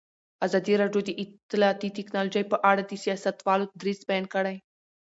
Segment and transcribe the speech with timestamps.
[0.45, 4.55] ازادي راډیو د اطلاعاتی تکنالوژي په اړه د سیاستوالو دریځ بیان کړی.